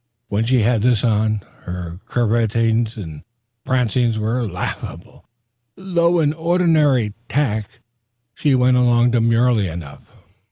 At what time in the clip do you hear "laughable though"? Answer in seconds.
4.49-6.19